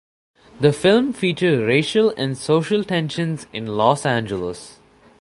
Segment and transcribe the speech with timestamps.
[0.59, 4.79] The film features racial and social tensions in Los Angeles.